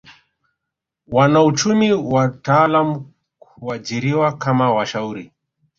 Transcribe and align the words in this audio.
Wanauchumi 1.07 1.91
wataalamu 1.93 3.11
huajiriwa 3.39 4.37
kama 4.37 4.71
washauri 4.73 5.31